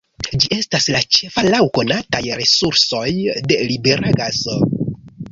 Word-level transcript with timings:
Ĝi 0.43 0.47
estas 0.55 0.85
la 0.93 1.01
ĉefa 1.17 1.43
laŭ 1.47 1.59
konataj 1.77 2.21
resursoj 2.39 3.03
de 3.51 3.59
libera 3.73 4.15
gaso. 4.23 4.57